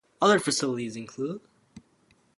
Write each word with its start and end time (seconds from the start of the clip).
Other 0.19 0.39
Facilities 0.39 0.95
include. 0.97 1.41